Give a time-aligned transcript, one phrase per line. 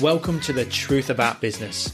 [0.00, 1.92] Welcome to the Truth About Business.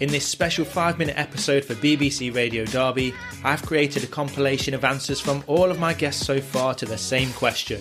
[0.00, 4.84] In this special five minute episode for BBC Radio Derby, I've created a compilation of
[4.84, 7.80] answers from all of my guests so far to the same question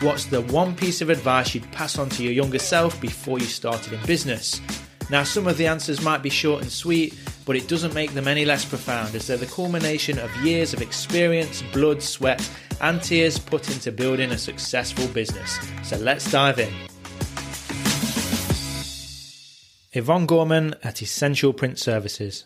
[0.00, 3.46] What's the one piece of advice you'd pass on to your younger self before you
[3.46, 4.60] started in business?
[5.10, 7.14] Now, some of the answers might be short and sweet,
[7.46, 10.82] but it doesn't make them any less profound as they're the culmination of years of
[10.82, 12.46] experience, blood, sweat,
[12.82, 15.58] and tears put into building a successful business.
[15.82, 16.72] So let's dive in.
[19.92, 22.44] Yvonne Gorman at Essential Print Services.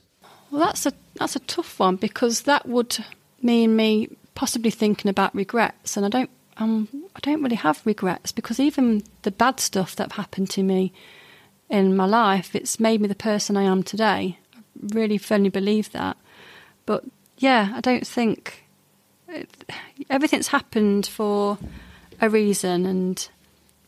[0.53, 3.05] Well, that's a that's a tough one because that would
[3.43, 8.30] mean me possibly thinking about regrets, and I don't um I don't really have regrets
[8.30, 10.93] because even the bad stuff that happened to me
[11.69, 14.39] in my life, it's made me the person I am today.
[14.83, 16.16] I really firmly believe that.
[16.87, 17.05] But
[17.38, 18.65] yeah, I don't think
[19.29, 19.48] it,
[20.09, 21.59] everything's happened for
[22.21, 23.29] a reason, and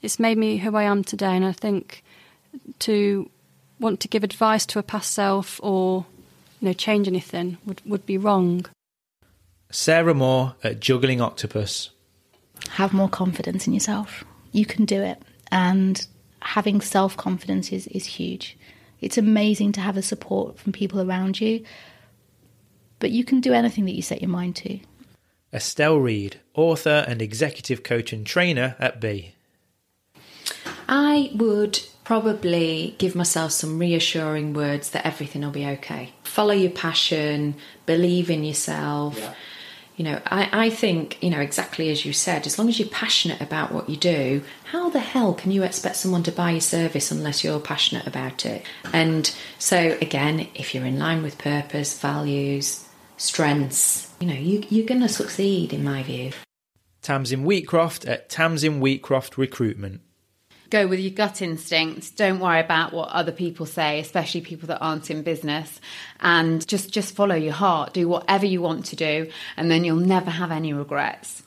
[0.01, 1.37] it's made me who I am today.
[1.37, 2.03] And I think
[2.81, 3.31] to
[3.79, 6.07] want to give advice to a past self or
[6.61, 8.67] you know change anything would, would be wrong.
[9.71, 11.91] Sarah Moore at Juggling Octopus.
[12.71, 14.23] Have more confidence in yourself.
[14.53, 15.21] You can do it.
[15.51, 16.07] And
[16.41, 18.57] having self confidence is, is huge.
[19.03, 21.65] It's amazing to have the support from people around you,
[23.01, 24.79] but you can do anything that you set your mind to.
[25.53, 29.35] Estelle Reid, author and executive coach and trainer at B.
[30.89, 36.13] I would probably give myself some reassuring words that everything will be okay.
[36.25, 37.55] Follow your passion,
[37.87, 39.19] believe in yourself.
[39.19, 39.35] Yeah.
[40.03, 42.89] You know, I, I think, you know, exactly as you said, as long as you're
[42.89, 46.61] passionate about what you do, how the hell can you expect someone to buy your
[46.61, 48.67] service unless you're passionate about it?
[48.93, 52.85] And so, again, if you're in line with purpose, values,
[53.17, 56.33] strengths, you know, you, you're going to succeed, in my view.
[57.01, 60.01] Tamsin Wheatcroft at Tamsin Wheatcroft Recruitment
[60.73, 62.17] go with your gut instinct.
[62.17, 65.81] Don't worry about what other people say especially people that aren't in business.
[66.21, 67.93] And just just follow your heart.
[67.93, 71.43] Do whatever you want to do and then you'll never have any regrets.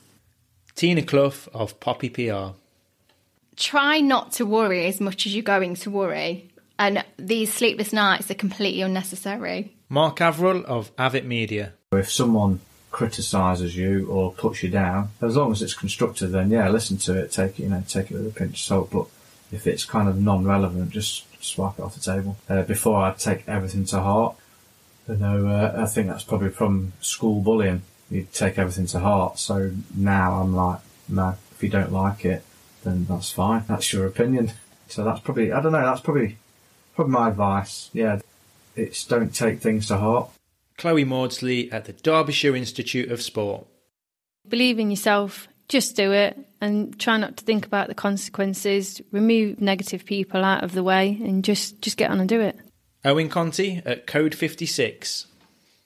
[0.76, 2.54] Tina clough of poppy pr
[3.56, 6.50] try not to worry as much as you're going to worry.
[6.78, 9.74] And these sleepless nights are completely unnecessary.
[9.88, 11.72] Mark averill of avit media.
[11.92, 16.68] If someone criticizes you or puts you down, as long as it's constructive, then yeah,
[16.68, 18.90] listen to it, take it, you know, take it with a pinch of salt.
[18.90, 19.06] But
[19.52, 22.36] if it's kind of non-relevant, just swipe it off the table.
[22.48, 24.36] Uh, before I take everything to heart.
[25.08, 27.82] You know, uh, I think that's probably from school bullying.
[28.10, 29.38] You take everything to heart.
[29.38, 32.42] So now I'm like, no, if you don't like it,
[32.82, 33.64] then that's fine.
[33.68, 34.52] That's your opinion.
[34.88, 36.38] So that's probably, I don't know, that's probably,
[36.94, 37.90] probably my advice.
[37.92, 38.20] Yeah,
[38.76, 40.30] it's don't take things to heart.
[40.78, 43.66] Chloe Maudsley at the Derbyshire Institute of Sport.
[44.48, 49.00] Believe in yourself, just do it and try not to think about the consequences.
[49.12, 52.58] Remove negative people out of the way and just just get on and do it.
[53.04, 55.26] Owen conti at code 56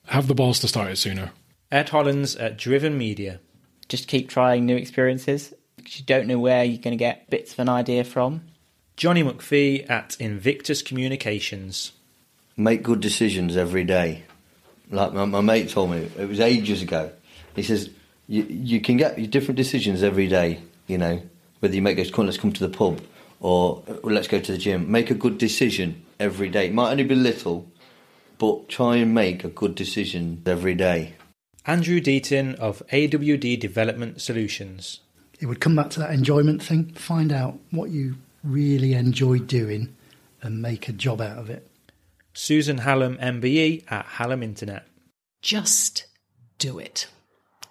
[0.06, 1.30] have the balls to start it sooner.
[1.70, 3.40] Ed hollands at driven media.
[3.88, 7.52] Just keep trying new experiences because you don't know where you're going to get bits
[7.52, 8.42] of an idea from.
[8.96, 11.92] Johnny mcphee at invictus communications.
[12.56, 14.24] Make good decisions every day.
[14.90, 17.12] Like my, my mate told me it was ages ago.
[17.54, 17.88] He says
[18.30, 21.20] you, you can get different decisions every day, you know,
[21.58, 23.00] whether you make this, let's come to the pub
[23.41, 24.91] or let's go to the gym.
[24.91, 26.66] Make a good decision every day.
[26.66, 27.66] It might only be little,
[28.38, 31.16] but try and make a good decision every day.
[31.66, 35.00] Andrew Deaton of AWD Development Solutions.
[35.40, 36.92] It would come back to that enjoyment thing.
[36.92, 39.96] Find out what you really enjoy doing
[40.40, 41.69] and make a job out of it.
[42.32, 44.86] Susan Hallam, MBE at Hallam Internet.
[45.42, 46.06] Just
[46.58, 47.08] do it.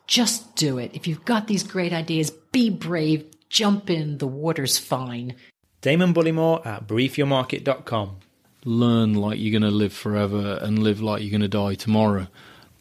[0.09, 0.89] Just do it.
[0.95, 5.35] If you've got these great ideas, be brave, jump in, the water's fine.
[5.81, 8.17] Damon Bullymore at briefyourmarket.com.
[8.65, 12.27] Learn like you're going to live forever and live like you're going to die tomorrow.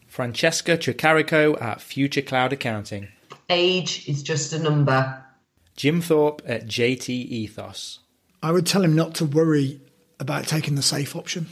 [0.07, 3.09] Francesca Tricarico at Future Cloud Accounting.
[3.51, 5.23] Age is just a number.
[5.77, 7.99] Jim Thorpe at JT Ethos.
[8.43, 9.83] I would tell him not to worry
[10.19, 11.49] about taking the safe option.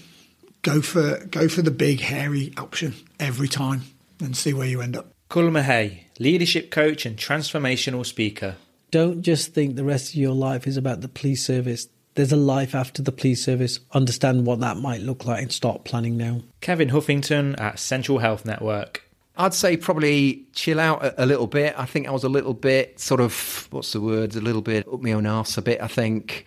[0.62, 3.82] Go for go for the big hairy option every time
[4.20, 5.12] and see where you end up.
[5.28, 8.56] Kulma Hay, leadership coach and transformational speaker.
[8.92, 11.88] Don't just think the rest of your life is about the police service.
[12.14, 13.80] There's a life after the police service.
[13.92, 16.42] Understand what that might look like and start planning now.
[16.60, 19.02] Kevin Huffington at Central Health Network.
[19.36, 21.74] I'd say probably chill out a, a, little bit.
[21.76, 24.86] I think I was a little bit sort of, what's the word, a little bit
[24.90, 26.46] up my own arse a bit, I think.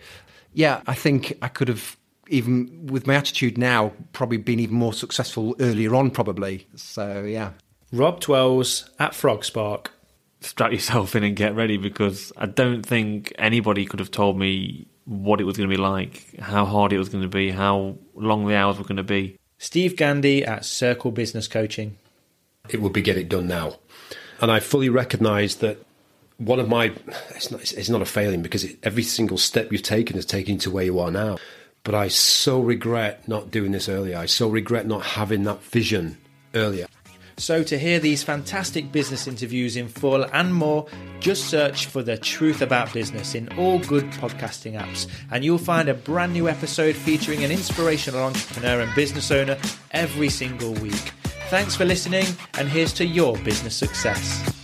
[0.54, 1.96] Yeah, I think I could have,
[2.28, 6.66] even with my attitude now, probably been even more successful earlier on, probably.
[6.74, 7.50] So, yeah.
[7.92, 9.88] Rob Twells at Frogspark.
[10.40, 14.86] strap yourself in and get ready because I don't think anybody could have told me
[15.04, 17.96] what it was going to be like, how hard it was going to be, how
[18.14, 19.36] long the hours were going to be.
[19.58, 21.96] Steve Gandhi at Circle Business Coaching.
[22.68, 23.76] It would be get it done now.
[24.40, 25.84] And I fully recognise that
[26.38, 26.92] one of my,
[27.30, 30.54] it's not, it's not a failing because it, every single step you've taken has taken
[30.54, 31.38] you to where you are now.
[31.82, 34.16] But I so regret not doing this earlier.
[34.16, 36.18] I so regret not having that vision
[36.54, 36.86] earlier.
[37.40, 40.86] So, to hear these fantastic business interviews in full and more,
[41.20, 45.88] just search for The Truth About Business in all good podcasting apps, and you'll find
[45.88, 49.56] a brand new episode featuring an inspirational entrepreneur and business owner
[49.92, 51.12] every single week.
[51.48, 52.26] Thanks for listening,
[52.58, 54.59] and here's to your business success.